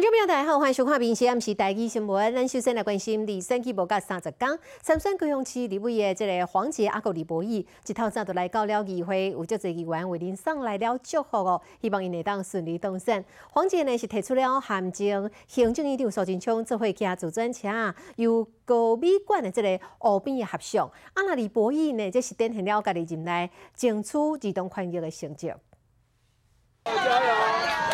[0.00, 2.32] 观众朋友大家好，欢迎收看《明时是台记新闻》。
[2.34, 13.22] 咱首先来关心李选举无到三十天，参选高雄市立委的这个黄杰阿国李博义，一透早就来到了议会，有足侪议员为您送来了祝福哦，希望因会当顺利当选。
[13.50, 20.86] 黄杰呢是提出了函证，行政院长苏贞昌做会驾自专车，由高美馆的这个湖边的合相。
[20.86, 25.52] 啊，那李博义呢，这是展现了家己任内争取移动宽裕的成绩。
[26.86, 27.89] 加油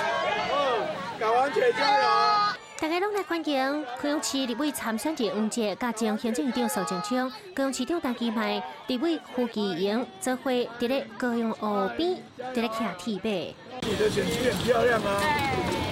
[2.78, 12.22] 大家拢来欢迎高雄市立委参选人黄杰，加上行政院长苏贞昌，高雄市长陈其迈、立委胡志莹，做伙伫咧高雄湖边，
[12.54, 13.88] 伫咧骑铁马。
[13.88, 15.85] 你的选区很漂亮啊！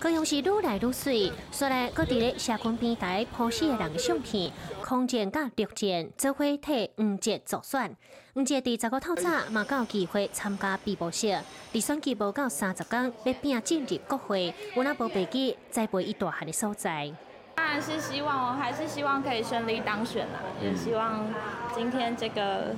[0.00, 7.96] 高雄市愈来愈水，所来各地咧社群平台剖析的人的相片，空间甲绿箭做伙替黄杰助选。
[8.32, 11.36] 黄杰伫十个透早嘛，有机会参加闭幕式。
[11.72, 17.12] 离选期无到三十天，要拼进入国会，有那无飞机栽培一大汉的所在。
[17.56, 21.26] 当然是希望，我还是希望可以顺利当选啦，也希望
[21.74, 22.76] 今天这个。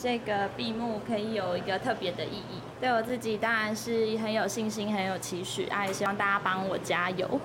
[0.00, 7.40] 这个闭幕可以有一个特别的意义，对我自己当然是很有信心、很有期许，也希望大家帮我加油。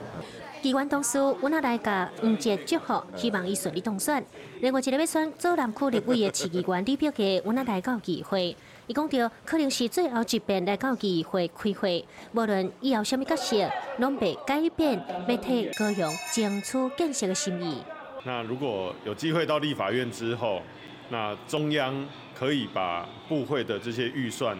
[0.61, 4.23] 机关同事，我那来个黄杰祝贺，希望伊顺利当选。
[4.61, 17.83] 另外一个要选做南区立委的市议员李表给，我那来到议会，伊讲到可能是最后一遍来到议会开会，无论以后什么角色，拢被改变，要替高雄争取建设的心意。
[18.23, 20.61] 那如果有机会到立法院之后，
[21.09, 22.05] 那中央。
[22.35, 24.57] 可以把部会的这些预算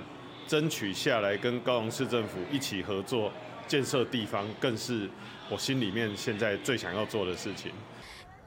[0.48, 3.32] 争取下来，跟高雄市政府一起合作
[3.68, 5.10] 建设地方，更是
[5.50, 7.72] 我心里面现在最想要做的事情。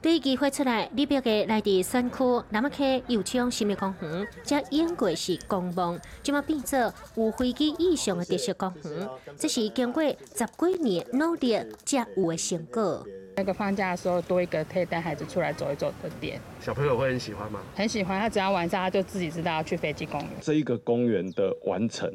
[0.01, 2.19] 对机会出来，你表个来自山区
[2.51, 6.79] 南门区油厂新民公园，这应该是公墓，就么变做
[7.17, 13.05] 有飞机以上的特色公园，这是经过十几年努力才有的成果。
[13.39, 17.61] 那个放假的时候多一个可以带孩子出来走一走的点，小朋友会很喜欢吗？
[17.75, 20.31] 很喜欢，他只要晚上他就自己知道要去飞机公园。
[20.41, 22.11] 这一个公园的完成，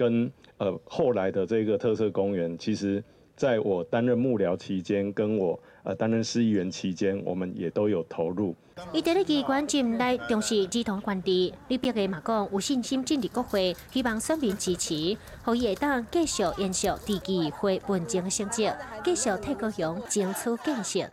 [0.00, 3.04] 跟呃后来的这个特色公园，其实。
[3.36, 8.54] 在我担任幕僚期间，跟我呃担任市议员期间，我们也都有投入。
[8.92, 18.70] 伊伫咧机关进来重视儿童管理，你别个嘛讲有信心进入国会，希望选民支持，可以当继续延续地议会文政的成绩，
[19.02, 21.10] 继续替高雄争取建设。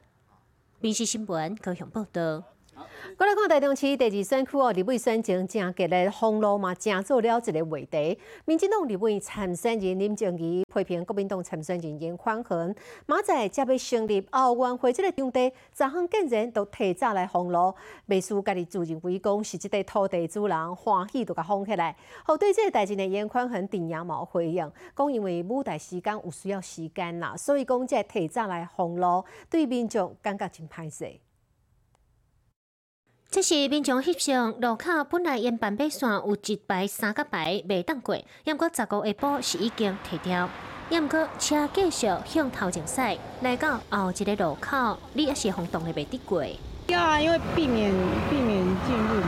[0.81, 2.56] 民事新闻高雄报道。
[3.15, 8.19] 过来看台中市第二选区哦，立委选情正激烈，封路嘛，正做了一个话题。
[8.45, 12.75] 民进党立委参选人林正仪批评国民党参选人严宽恒，
[13.05, 17.73] 马仔才要成立奥运会这个场地，昨项竟然都提早来封路，
[18.07, 21.95] 未输家己自认为讲是这个土地主人欢喜，就甲封起来。
[22.23, 31.19] 好，对这个代志呢，严宽恒定也冇回应，讲因为舞台时间有需要时间啦，所以讲这提早来封路，对民众感觉真歹势。
[33.37, 40.49] 这是民众翕相，路口本来沿板背线有一排三角牌未当过，不过十五下晡是已经提掉。
[40.89, 42.99] 不过车继续向头前驶，
[43.41, 46.43] 来到后一个路口，你也是红灯的未得过。
[46.87, 47.93] 要啊，因为避免
[48.27, 49.21] 避免进入，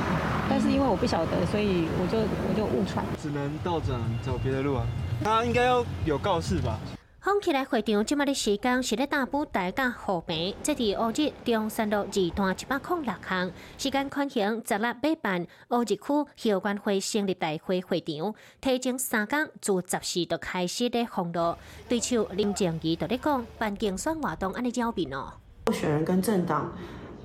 [0.50, 4.88] 但是因为我不晓得，所以我就我就误闯，只能倒转走别的路啊。
[5.24, 6.80] 他应该要有告示吧？
[7.22, 21.56] 放起来会场，即马的时间是咧大埔大甲河边，即伫乌日中山路二段一百零六巷，时间宽行十六八办乌日区校管会成立大会会场，提前三天自十时就开始咧封路。
[21.90, 25.34] 对手林正仪就咧讲，办竞选活动安尼招兵哦。
[25.66, 26.74] 候选人跟政党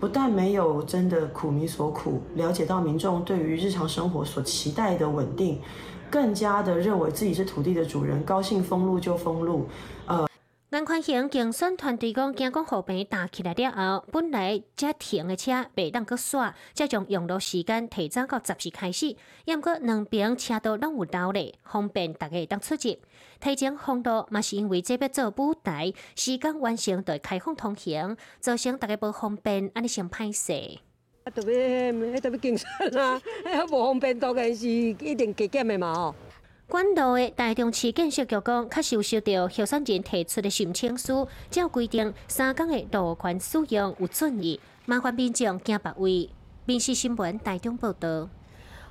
[0.01, 5.61] 不但没有真的苦民所苦，了解到民众对于日常生活所期待的稳定。
[6.11, 9.69] 更加的认为自己是土地的主人，高兴封路就封路。
[10.07, 10.27] 呃，
[10.71, 19.17] 安宽行竞选团队讲，惊讲后边打起来了后，本来只停的车未当去刷，再将用路时间提早到十时开始。
[19.45, 22.97] 因过两边车道拢有道咧，方便大家当出入。
[23.41, 30.81] 提前封路嘛是因为这边做舞台，时间完成就开放通行，造成大家不方便，安尼先歹势。
[31.25, 32.69] 啊，特别特别竞选
[33.01, 33.19] 啊，
[33.49, 36.15] 迄无方便当然是一定加减的嘛吼。
[36.69, 46.29] 管道的台中市建设局讲，确实收到候选人提出的申请书，照规定三天的路权使用有准意，麻烦民众行百位。
[46.67, 48.29] 民事新闻台中报道。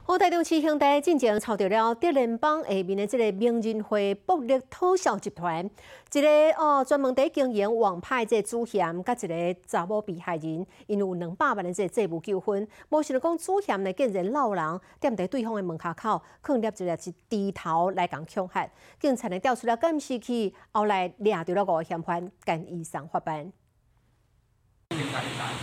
[0.06, 5.66] 好，台中市兄弟进前炒掉了德联邦下面的这个名人会暴力偷销集团，
[6.12, 6.28] 一个
[6.58, 12.68] 哦专门在经营网拍这主嫌，甲一个查某被害人，因有两百万的这债务纠纷。
[12.90, 23.54] 无想到讲主嫌呢，竟然老人踮在对方的门口口，可能捏一个是低头来讲恐吓，警察呢调出了监视器，后来抓到了五个嫌犯，跟以上法办。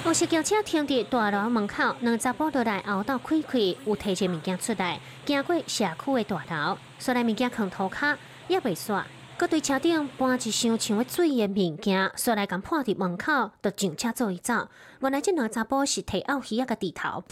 [0.05, 8.17] 有是轿车停伫大楼门口，两查甫落来后斗开开，有提一物件出来，经过社区的大楼，所来物件扛涂骹，
[8.49, 9.05] 也未煞，
[9.37, 14.69] 搁对车顶搬一箱像要水的物件，所来共破伫门口，就上车做伊走。
[15.01, 17.23] 原来这两查甫是提奥鱼啊个地头。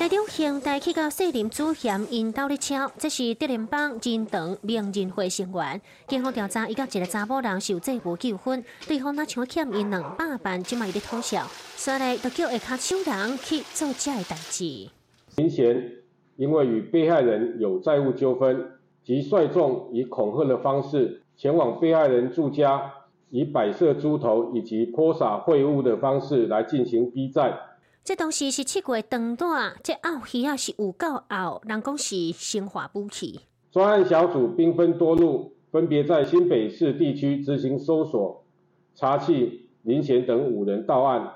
[0.00, 5.78] 台中兄弟去到四林主嫌因兜咧超，这是德林邦仁堂名人会成员。
[6.08, 14.88] 警方调查，伊甲一个查某人受债务纠纷，对方若像欠因两百万，即卖伊咧讨笑，所以就叫下骹手人去做这个代志。
[15.36, 15.92] 明显
[16.36, 18.70] 因为与被害人有债务纠纷，
[19.04, 22.90] 即率众以恐吓的方式前往被害人住家，
[23.28, 27.52] 以摆设猪头以及泼洒秽物的方式来进行逼债。
[28.02, 33.40] 这当时是七月长短，这奥鱼啊是有够后，人讲是生化武器。
[33.70, 38.42] 专案小组兵分多路，分别在新北市地区执行搜索、
[38.94, 39.52] 查缉、
[39.82, 41.30] 林贤等五人到案。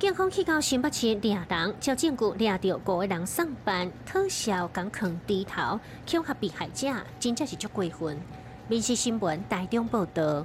[0.00, 5.78] 警方去到新北市抓人，照证据抓到五个人上班特效敢坑低头，
[6.10, 6.88] 恐吓被害者，
[7.20, 8.18] 真正是足过分。
[8.66, 10.44] 民事新闻台中报道。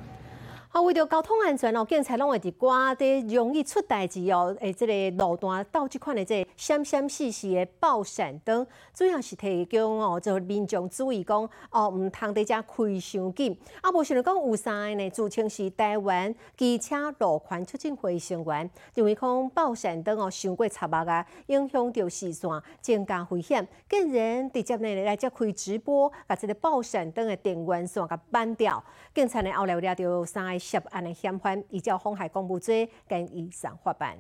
[0.71, 13.57] 啊，为着交通安全哦，警察拢会伫寡啲容易出代志哦，诶，即个路段到即款的即个闪闪细细的爆闪灯，主要是提供哦，就民众注意讲哦，毋通伫遮开伤紧。
[13.81, 22.47] 啊，无想着讲有三个呢，自称是台湾机车路权促进会成员，认为讲爆闪灯哦，伤过插目啊，影响到视线，
[22.79, 28.83] 增加危险，竟然直接呢来遮开直播，把即个爆闪灯的电源线甲扳掉。
[29.15, 30.59] 警察呢后来有抓到三个。
[30.69, 34.17] 涉案的嫌犯依照妨害公务罪跟以上法办。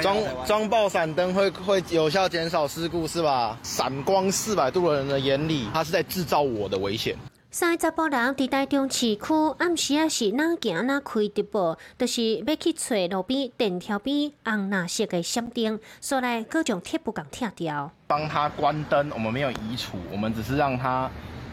[0.00, 0.16] 装
[0.46, 3.58] 装爆闪灯会会有效减少事故是吧？
[3.62, 7.16] 闪光四百度的人的眼里，他是在制造我的危险。
[7.50, 9.22] 三十甫人伫台中市区
[9.58, 17.92] 暗时啊是哪行哪开直播，就是要去找路边电条边红蓝色的闪灯，所来各种贴布共拆掉。
[18.06, 21.10] 帮他关灯，我们没有移除，我们只是让他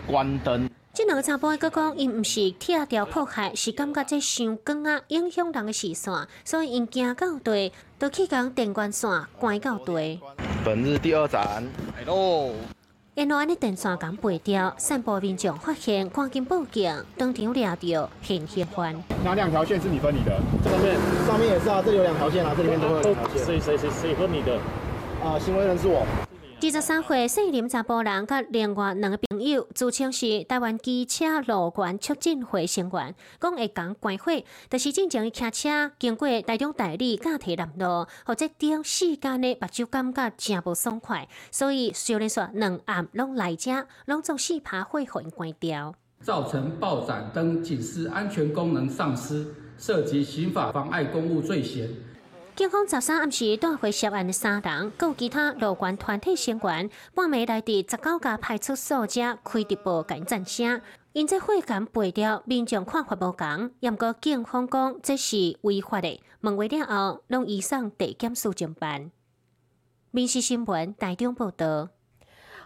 [0.07, 0.69] 关灯。
[0.99, 6.13] 这两个查甫佫讲，因毋是拆掉破坏，是感觉这伤光啊，影响人的视线，
[6.43, 10.19] 所以因行到地，都去将电源线关到地。
[10.65, 11.63] 本日第二站，
[11.95, 12.51] 来喽！
[13.15, 19.01] 因安尼电线杆背掉，散步民众发现，赶紧报警，当场抓到现行犯。
[19.23, 20.37] 哪两条线是你分你的？
[20.61, 23.45] 这上面上面也是啊，这里有两条线啊，这里面都有两条线。
[23.45, 24.59] 谁谁谁谁分你的？
[25.23, 26.05] 啊，行为人是我。
[26.61, 34.33] 二十三岁姓林查甫人，甲另外两个朋友，自称是台湾机车路权促进会成员，讲会讲关火，
[34.67, 51.87] 但是正常骑车经过台中代理驾体南路，或者长时间的目睭感觉真无爽快，所以虽然说两暗拢来遮，拢做四拍火互因关掉，造成爆闪灯警示安全功能丧失，涉及刑法妨碍公务罪嫌。
[52.59, 60.81] 警方十三暗时带回涉案的三人，有其他路关团体成员，半暝来伫十九家派出所者开直播讲战声，
[61.13, 69.09] 因这会感背调民众看法无共，也毋过警方讲这是违法的，问过了后，拢移送地检署侦办。
[70.11, 71.87] 民事新闻台中报道。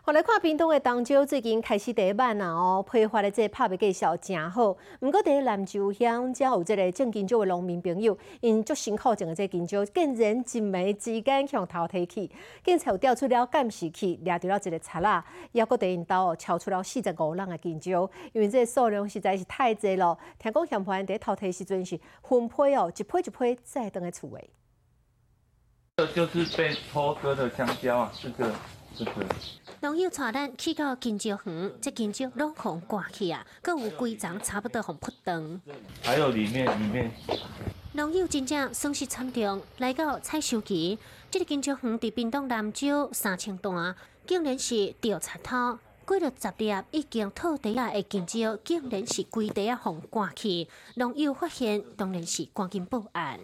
[0.05, 4.75] 我来看屏东的东洲最近开始第一版啊哦，批发的这拍卖介绍真好。
[4.99, 12.29] 毋过伫南州乡，遮有这个种金蕉的农民朋友，因足辛苦种的这金蕉，竟然一枚之间向头提起，
[12.65, 20.17] 警察有调出了监视器，抓到了一个贼仔，也搁伫因兜哦，撬出了四十五人的金蕉，因为这数量实在是太济了。
[20.37, 24.49] 听讲嫌犯伫偷提时阵是分批哦，一批一批再等来处理。
[25.95, 28.51] 这就是被偷割的香蕉啊，这个
[28.93, 29.11] 这个。
[29.83, 35.61] 农友带咱去到金蕉园，这金蕉拢红挂起啊，各有规丛差不多红扑断。
[36.01, 37.11] 还有里面里面。
[37.91, 40.97] 农友真正损失惨重，来到采收期，
[41.29, 43.93] 这个金蕉园伫屏东南州三千段，
[44.25, 50.69] 竟然是掉贼偷，过了十粒已经透底啊的金蕉，竟然是规地啊红挂起。
[50.95, 53.37] 农友发现，当然是赶紧报案。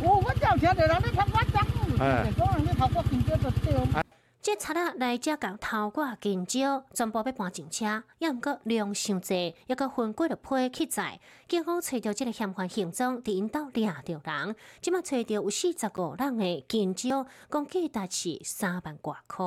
[0.00, 1.66] 我我叫车的人，你看我脏，
[2.00, 4.02] 哎，讲人你偷我金蕉就对。
[4.46, 11.18] 这贼仔来遮共偷挂金蕉，全部要搬上车，也毋过量伤济，抑阁分过了批去载。
[11.48, 19.44] 警方找到这个嫌犯行踪，伫因兜掠着人，即马找到有四十五人的金蕉，共计达是三万多块。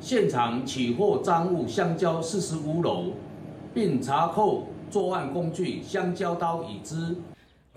[0.00, 3.12] 现场起获赃物香蕉四十五篓，
[3.74, 7.14] 并查扣作案工具香蕉刀已知。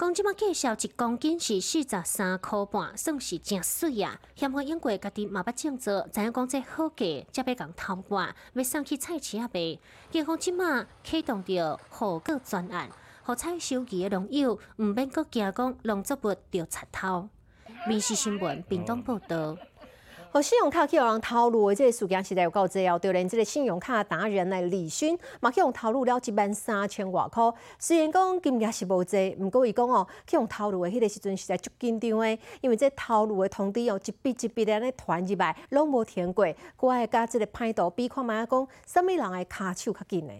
[0.01, 4.19] 讲即马介绍一公斤是四十三箍半，算是真水啊！
[4.33, 9.77] 嫌犯因为家己嘛捌种做，知影讲这好价，才要共偷换，要送去菜市啊卖。
[10.09, 12.89] 结果即马启动着护告专案，
[13.21, 17.29] 互菜收期的农友毋免阁惊讲农作物着贼偷。
[17.87, 19.55] 民事新闻屏东报道。
[20.33, 27.43] 和信用卡去互人偷录的这个事件实在有够多哦，对连这个信用卡达人来李勋，嘛去用偷录了一万三千外块。
[27.77, 36.45] 虽然讲金额是无济，毋过伊讲哦，去用偷录的迄个时阵实在足紧张的，因为这偷录的通知哦，一笔一笔的安尼传入来，拢无停过，
[36.77, 40.33] 搁爱甲这个歹徒比看卖讲，什物人的卡手较紧呢？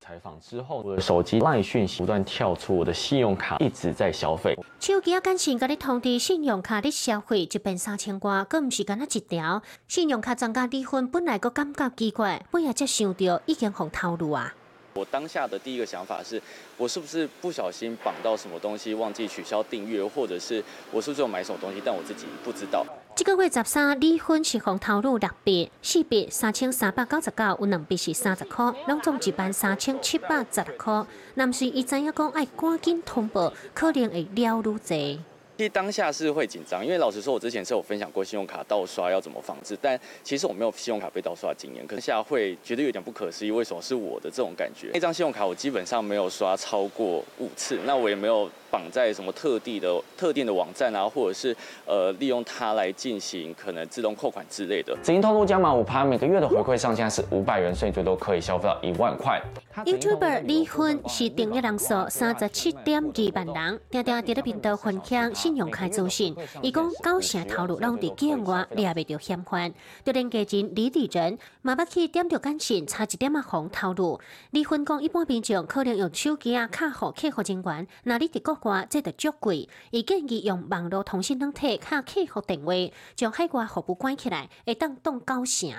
[0.00, 4.56] 采访之后，我的手机赖讯息不断跳出，我的信用卡一直在消费。
[4.78, 9.62] 手机啊，感情甲你通知信用卡的消费一变三千块，佫毋是干那一条。
[9.88, 14.54] 信用卡增加离婚本来佫感觉奇怪，尾仔才想到已经互透露啊。
[14.96, 16.40] 我当下的第一个想法是，
[16.78, 22.84] 我是不是不小心绑到什么东西，忘记取消订阅，或者是我是不是有买什么东西，但我自己不知道。
[23.14, 31.04] 这个月十三离婚是互透露六笔，四笔三千三百九十九，有两笔是三十块，拢总一万三千七百十六块。
[31.34, 35.20] 男是伊知影讲爱赶紧通报，可能会了愈济。
[35.56, 44.90] 其实当下是会紧张，因为老实说，我之前是有分享过信用卡盗刷要怎么防治，但其实我没有信用卡被盗刷的经验，可能下会觉得有点不可思议，为什么是我的这种感觉？
[44.92, 54.94] 那张信用卡我基本上没有刷超过五次，那我也没有绑在什么特地的特定的网站啊，或者是呃利用它来进行可能自动扣款之类的。
[55.02, 59.40] 紫金透露加码五趴，每个月的回馈上限是五百元，所以最多可以消费到一万块。
[59.86, 66.34] YouTuber 离婚是订阅人数三十七点二万人，定定伫咧频道分享信用卡资讯。
[66.60, 69.72] 伊讲九成头路拢伫境外，掠袂着嫌犯。
[70.04, 74.18] 就连家人李丽人，嘛捌去点着感情，差一点啊红投入。
[74.50, 79.68] 离婚讲一般民众可能用手机啊卡号客服人员，那你伫国外这着足贵。
[79.92, 82.72] 伊建议用网络通讯软体卡客服电话，
[83.14, 85.70] 将海外服务关起来，会当当九成。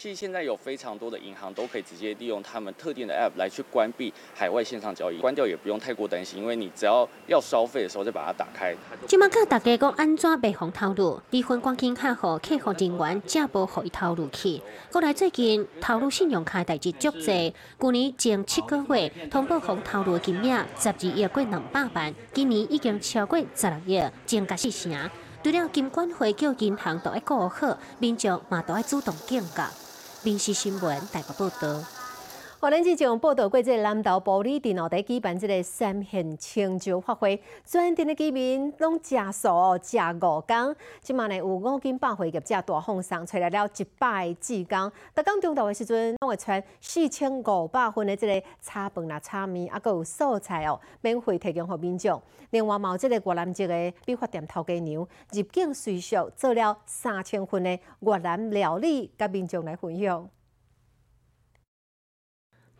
[0.00, 8.74] 其实现在有非常多的银行都可以直接利用他们特定的 App 来去关闭海外线上交易，关掉也不用太过担心，因为你只要要消费的时候再把它打开。
[9.06, 14.62] 即马教大家讲安怎被防套路，离婚关键卡号客服人员正无互伊透露去。
[14.90, 25.10] 过来最近套路信用卡代志足济，去年前七个月通报防套路金额十二亿过两百万，今年已经超过十六亿，增加四成。
[25.44, 29.62] 除了金管会叫银行都要顾好，民众嘛都要主动警觉。
[30.22, 31.99] 民事新闻大个报道。
[32.62, 40.76] 我咱之前报道过，即个南投玻璃电脑在举办即个三线清酒发挥，全店的居民拢食素哦，食五工。
[41.00, 41.34] 即嘛呢？
[41.36, 44.92] 有五斤百货业者大放送，找来了一百个职工。
[45.14, 45.40] 逐工。
[45.40, 52.20] 中昼的时阵，拢会传四千五百份的即个炒饭啦、炒面，啊，搁有素菜哦，免费提供给民众。
[52.50, 54.96] 另外，嘛有这个越南籍的批发店头家娘
[55.32, 60.28] 入境随俗做了三千份的越南料理，甲民众来分享。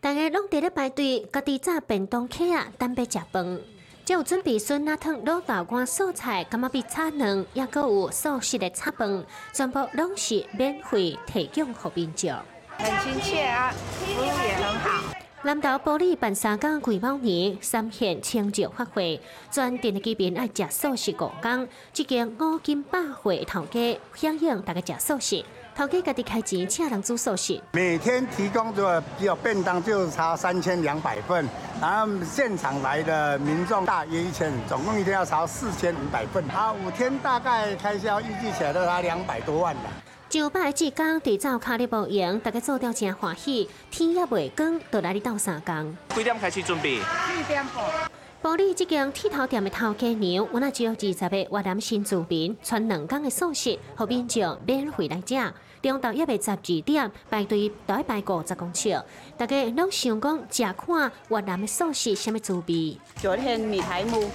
[0.01, 3.59] 大家拢伫咧排队，家己炸便当客啊，等要食饭。
[4.03, 12.31] 只有准备酸辣汤、卤豆干、素菜，干嘛比炒蛋，也搁有素食的炒饭，全部拢是免费提供给民众。
[12.79, 15.13] 很亲切啊，服务也很好。
[15.43, 25.45] 南投玻璃办三工几猫年，三县清酒发挥，全店的居民爱食素食五工，一间五金百货头家响应大家食素食。
[25.75, 27.61] 头家家己开钱，请人煮素食。
[27.71, 31.47] 每天提供的只有便当就差三千两百份，
[31.79, 36.43] 然后现场来的民众大约一千，总共一天要超四千五百份。
[36.49, 39.81] 啊，五天大概开销预计起来都达两百多万了。
[40.29, 43.69] 上百志工对照卡里无营，大家做掉真欢喜。
[43.89, 45.97] 天也未光，就来哩斗三工。
[46.15, 46.99] 几点开始准备？
[46.99, 48.20] 四点半。
[48.43, 55.53] 玻璃这间剃头店的头家娘，我那只有二十个越南新住民，穿两工的素食，后面就免费来食。
[55.79, 58.99] 中昼约未十二点，排队都要排五十公尺。
[59.37, 62.97] 大家拢想讲食看越南的素食什么滋味？
[63.17, 64.27] 昨天米苔木，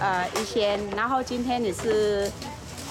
[0.00, 2.32] 呃一千，然后今天也是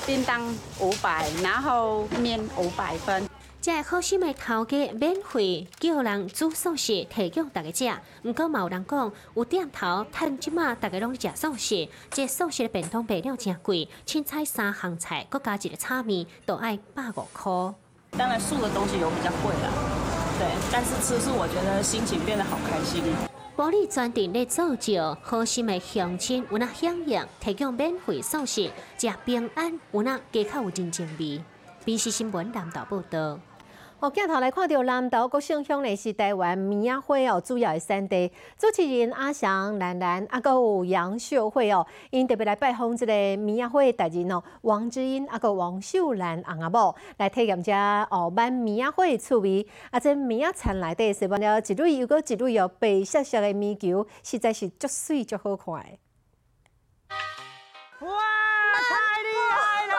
[0.06, 0.48] 便当
[0.80, 3.28] 五百，然后面五百分。
[3.62, 17.52] 这好心的头家免费叫人煮素食提供大家食，毋过嘛有人讲有点头，趁即马大家拢食素食，这素食的便当卖了真贵，凊彩三项菜，搁加一个炒面，都爱百五块。
[18.18, 19.70] 当然素的东西有比较贵啦，
[20.40, 23.04] 对，但是吃素我觉得心情变得好开心。
[23.56, 31.40] 玻璃专店咧造就好心的乡亲有那响应，提供免费素食，食平安有那加较有真情味。
[31.86, 33.40] 平时新闻南岛报道。
[34.02, 55.76] 哦，镜头来看到南投国姓乡呢是台湾米亚会哦主要的产地，主持人阿翔、兰兰，啊，佮有杨秀慧哦，因特别来拜访这个米亚会的人哦，王志英啊，佮王秀兰阿某来体验下哦版米亚会的趣味，啊，这米亚餐内底是办了一类又佮一类哦白色色的米球，实在是足水足好看。
[55.76, 55.84] 哇，
[58.10, 59.94] 太厉害了！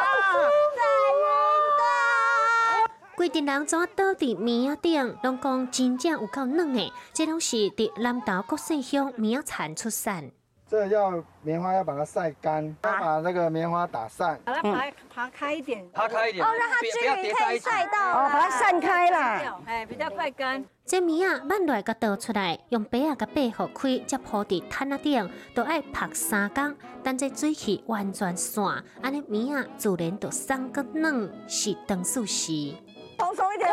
[3.23, 10.29] 规阵人怎倒伫棉仔顶，拢讲真正有够嫩的，这拢是伫南投国姓乡棉仔产出产。
[10.69, 20.64] 这要棉花要把它晒干，要把那个棉花打散，把它爬爬开一点，爬开一点，哦，让它均匀可以晒到，哦，把它散开啦，哎，比较快干。
[20.85, 26.75] 这棉啊慢来甲倒出来，用白啊甲白互开，再铺伫毯仔顶，都爱晒三工，
[27.05, 32.75] 等这水汽完全散，安尼棉啊自然就松个嫩，是当素食。
[33.19, 33.71] 蓬松一点，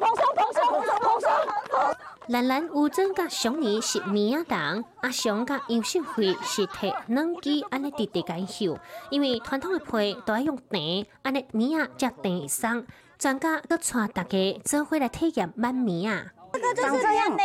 [0.00, 1.96] 蓬松，蓬松，蓬松，蓬松，蓬松。
[2.28, 8.78] 兰兰、吴尊甲熊儿是棉仔人，阿熊甲杨秀慧是摕两支安尼直直解绣，
[9.10, 12.86] 因为传统的皮都爱用甜，安尼棉啊才藤会松。
[13.18, 16.30] 专家搁带大家做伙来体验挽棉仔。
[16.52, 17.42] 这个就是这样的，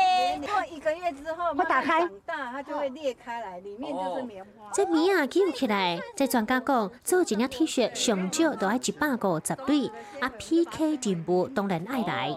[0.47, 4.69] 过一个月之后，它打开，长大它就会裂开来，里面就是棉花。
[4.73, 12.35] 这棉啊揪起来，这专家讲做一件 T 恤上少都要一百五十对，啊 PK 任务当然爱来。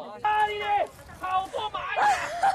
[1.21, 1.99] 好多蚂蚁！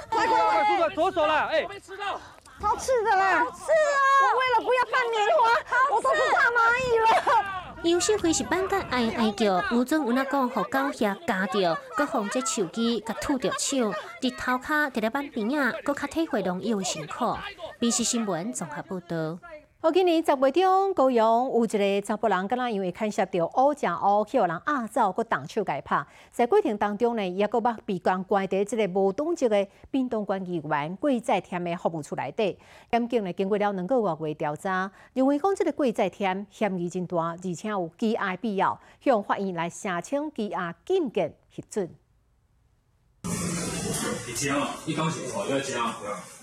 [0.10, 0.34] 快快
[0.78, 1.48] 快，左手啦！
[1.52, 2.20] 哎，没吃到，
[2.60, 3.44] 好吃的啦！
[3.44, 5.25] 是啊，我为了不要拌棉花，我都不怕蚂蚁了。
[7.86, 17.38] 杨秀辉是板甲哀哀叫，吴尊有那讲，互狗遐夹着，佮放这手机，甲吐着手，伫头壳伫咧板边啊，佮较体会容易有辛苦。
[17.80, 19.38] 电视新闻综合报道。
[19.94, 26.04] 今年十月中，高雄有一个查甫人，敢若因为牵涉到乌正乌，去互人压走，佮动手解拍。
[26.32, 32.58] 在过程当中呢，伊也佮捌被关关伫即个无党籍的滨东关议员贵在添的服务处内底。
[32.90, 41.96] 检警呢，经过了两个月月调查，认为讲即个贵在添嫌疑真大，而且有羁押必要，向法院来申请羁押禁见核准。
[43.24, 46.35] 你讲啊，你讲清楚，要讲。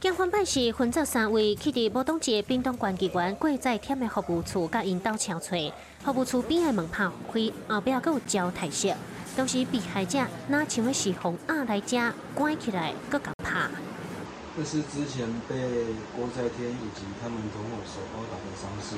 [0.00, 5.70] 警方办事分作三位，去伫无党籍滨东关机关贵在添的服务处，甲引导敲锤。
[6.02, 8.94] 服务处边的门拍开，后壁阁有招台式。
[9.36, 11.98] 当时被害者拿像的是红压来遮
[12.34, 13.68] 关起来，阁甲拍。
[14.56, 15.54] 这是之前被
[16.16, 18.96] 郭在天以及他们同伙所殴打的伤势，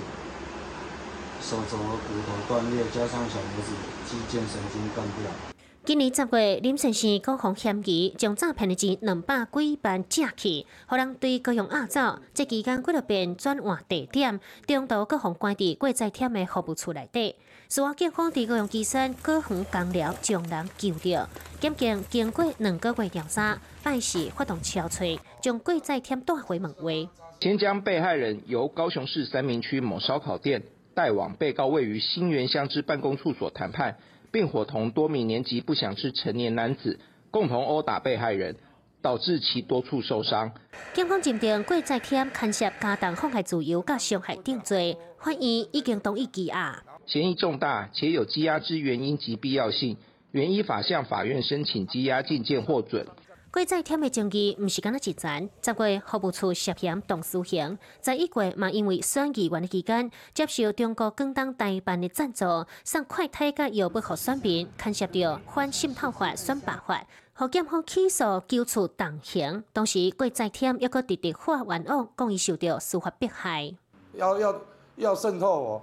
[1.42, 3.74] 手肘和骨头断裂，加上小拇指
[4.06, 5.51] 肌腱神经断掉。
[5.84, 12.20] 今年十月，林先生告防嫌疑将诈骗的钱两百几万借去，互人对高雄押走。
[12.32, 17.34] 这期间，几多遍转换地点，中途各方关伫过在添的服务处内底。
[17.68, 21.28] 事后警方伫高雄基山各方工寮将人救着。
[21.58, 27.08] 检警经过两个月调查，办事发动敲锤，将贵在添带回门卫。
[27.40, 30.62] 先将被害人由高雄市三明区某烧烤店
[30.94, 33.96] 带往被告位于新源乡之办公处所谈判。
[34.32, 36.98] 并伙同多名年纪不详之成年男子
[37.30, 38.56] 共同殴打被害人，
[39.02, 40.50] 导致其多处受伤。
[40.94, 46.82] 警方认定郭在添牵涉加重妨害自由、甲伤害定罪，法院已经同意羁押。
[47.06, 49.96] 嫌疑重大，且有羁押之原因及必要性，
[50.30, 53.06] 原依法向法院申请羁押禁见获准。
[53.52, 62.46] 贵在添的证据毋是干那一层，十月服务处涉嫌动私刑，在一月嘛因为选议员的期间，接受中国广东台办的赞助，
[62.82, 69.62] 送快递甲药物互选民，牵涉到反渗透法、选罢法，互检方起诉纠处动刑。
[69.74, 73.74] 同时，贵在添又搁直直发冤枉，讲伊受到司法迫害。
[74.14, 74.62] 要要
[74.96, 75.82] 要渗透我，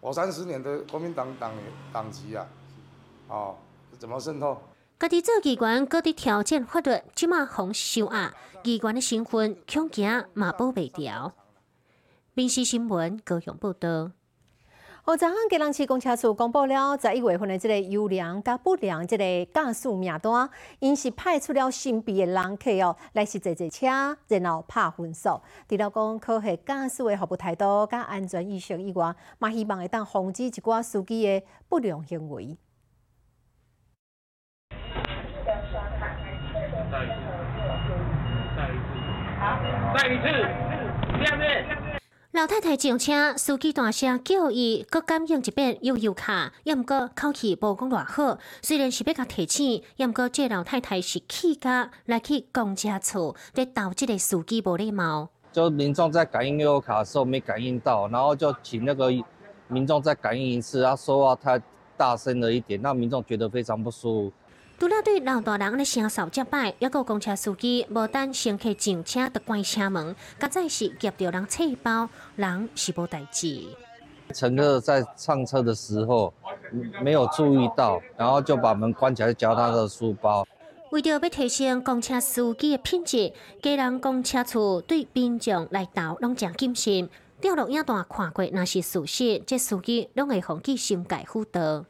[0.00, 1.52] 我三十年的国民党党
[1.92, 2.44] 党籍啊，
[3.28, 3.54] 哦，
[4.00, 4.60] 怎么渗透？
[5.00, 8.34] 家己做议员，搁伫挑战法律，即马红收押，
[8.64, 11.34] 议员的身份恐惊嘛保袂掉。
[12.34, 14.10] 民事新闻高雄报道。
[15.04, 23.86] 昨昨下，吉隆市公车处公布了十一月份的这个优良加不良这个驾驶名单，因是派出了新币的人客哦，来是坐坐车，
[24.26, 25.40] 然后拍分数。
[25.68, 32.58] 除了讲考核驾驶的服务态度、加安全意识以外，嘛希望会当防止一寡司机的不良行为。
[39.98, 41.66] 下面。
[42.32, 48.38] 老太太上车，司机大声叫伊，搁感应一遍悠悠卡，也毋过口气无讲偌好。
[48.62, 55.30] 虽然是要甲提醒，也毋过这老太太是气家来去公车处，得导致个司机无礼貌。
[55.50, 59.10] 就民众在感应悠悠卡的时候没感应到，然后就请那个
[59.66, 61.60] 民众再感应一次，他说话太
[61.96, 64.32] 大声了一点，让民众觉得非常不舒服。
[64.78, 73.64] 除了对老大人的声扫接摆，也个公车司机无等乘客上车就关车门，实在是夹着人册包，人是无代志。
[74.32, 76.32] 乘客在上车的时候
[77.02, 80.46] 没有注意到，然后就把门关起来，交他的书包。
[80.90, 87.10] 为着要提升公车司机的品质，家人公车处对民众来到拢正谨慎。
[87.40, 91.84] 掉录影带看过，若是事实，这司机拢会放弃心改辅导。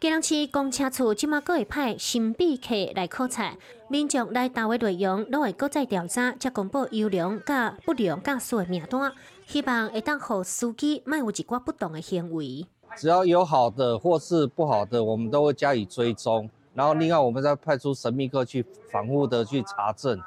[0.00, 3.54] 吉隆市公车处即马阁会派新秘客来考察，
[3.86, 9.12] 民众来到的内容拢会搁再调查，才公布优良甲不良驾驶的名单，
[9.46, 12.64] 希望会当互司机卖有一寡不当的行为。
[12.96, 20.18] 只要有好的或是不好的，我们都会加以追踪，然后另外我们再派出神秘客去反复的去查证。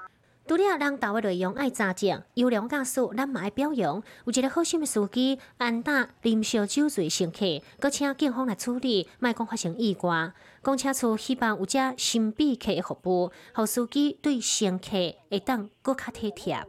[0.45, 4.03] 除了人道的内容爱查证，优良驾驶咱嘛爱表扬。
[4.25, 10.34] 有一个好心的司机，安打啉烧酒醉乘客，搁请警方来处理，莫讲发生意外。
[10.62, 16.62] 公车处希望有只新避客的服务，让司机对乘客会当搁较体贴。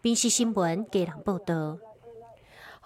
[0.00, 1.78] 宾视新闻，家人报道。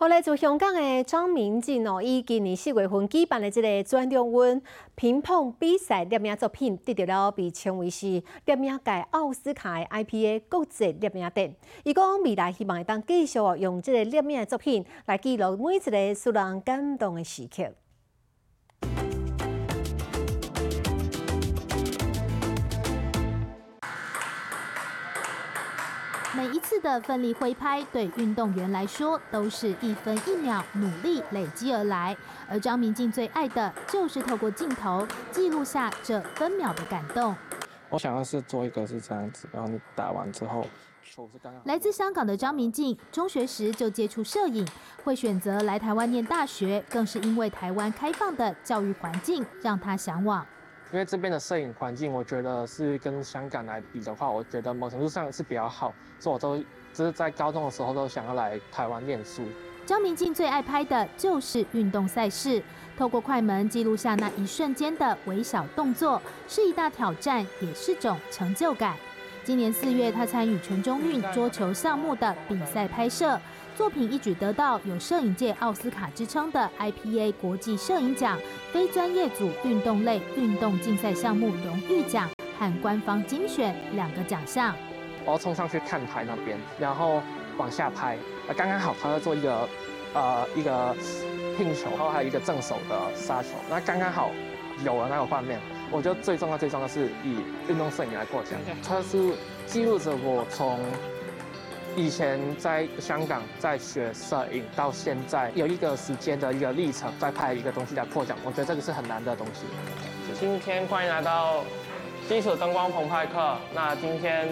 [0.01, 4.63] 后来自香港的张明进哦，以今年四月份举办的这个专中文
[4.95, 11.55] 乒乓比赛摄影作品，得到了被称为是摄影界奥斯卡的 IPA 国际摄影展。
[11.85, 17.71] 伊讲未来希望当继续用这个摄影作品来记录每一个使人感动的时刻。
[26.41, 32.17] 每一次的奋力挥拍，对运动员来说都是一分一秒努力累积而来。
[32.49, 37.37] 而张明静最爱的就是透过镜头记录下这分秒的感动。
[37.91, 40.67] 我想要是做一个是这样子，然后你打完之后。
[41.65, 44.67] 来自香港的张明静，中学时就接触摄影，
[45.05, 50.47] 会选择来台湾念大学，更是因为台湾开放的教育环境让他向往。
[50.93, 56.59] 因为这边的摄影环境，我觉得是跟香港来比的话，我觉得某程度上是比较好，所以我都
[56.93, 59.43] 就是在高中的时候都想要来台湾念书。
[59.87, 62.63] 张明静最爱拍的就是运动赛事，
[62.97, 68.97] 透过快门记录下那一瞬间的微小动作，是一大挑战，也是种成就感。
[69.45, 73.41] 今年四月，他参与全中运桌球项目的比赛拍摄。
[73.81, 78.39] 作品一举得到有摄影界奥斯卡之称的 IPA 国际摄影奖
[78.71, 84.77] 非专业组运动类运动竞赛项目荣誉奖和官方精选两个奖项。
[85.25, 87.23] 我要冲上去看台那边，然后
[87.57, 88.19] 往下拍，
[88.55, 89.67] 刚刚好他在做一个
[90.13, 90.95] 呃一个
[91.57, 94.31] 拼球，然后还有一个正手的杀球，那刚刚好
[94.85, 95.59] 有了那个画面。
[95.91, 99.33] 我觉得最重要最重要是以运动摄影来获奖，它是
[99.65, 100.79] 记录着我从。
[102.01, 109.67] 以前在香港在学摄影，到现在有一个时间的一个历程，在拍一个东西来破奖，我觉得这个是很难的东西。
[110.39, 111.63] 今天欢迎来到
[112.27, 113.55] 基础灯光澎湃课。
[113.75, 114.49] 那今天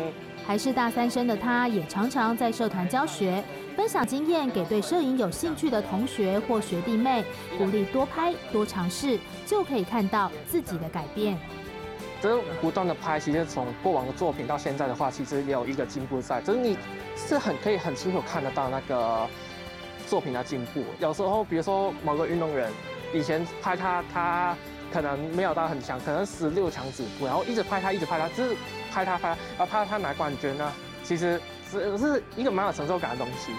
[0.47, 3.43] 还是大三生的他，也常常在社团教学，
[3.75, 7.25] 分享经验给对摄影有兴趣的同学或学弟妹，
[7.57, 11.39] 鼓励多拍多尝试，就可以看到自己的改变。
[12.21, 16.41] 就是不断的拍，其实从过往的作品到现在的话，其实也有一个进步在。
[16.41, 16.77] 就是你
[17.17, 19.29] 是很可以很清楚看得到那个
[20.07, 20.83] 作品的进步。
[20.99, 22.71] 有时候，比如说某个运动员，
[23.13, 24.57] 以前拍他，他
[24.93, 28.57] 可能没有到很强，可能十六强止步，然后一直拍他，一直拍他，就是
[28.91, 30.73] 拍他拍，然后拍他拿冠军呢，
[31.05, 33.53] 其实是是一个蛮有成就感的东西。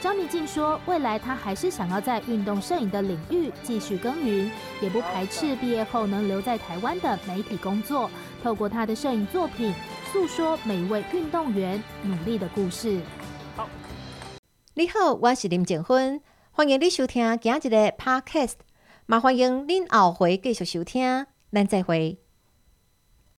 [0.00, 4.48] 张明静说：“未来他还是想要在运动摄影的领域继续耕耘，
[4.80, 8.08] 也不排斥毕业后能留在台湾的媒体工作。
[8.40, 9.74] 透过他的摄影作品，
[10.12, 13.00] 诉说每一位运动员努力的故事。”，
[14.74, 16.20] 你好，我是林静芬，
[16.52, 18.54] 欢迎你收听今日的 Podcast，
[19.06, 22.27] 麻欢迎您后回继续收听，咱再会。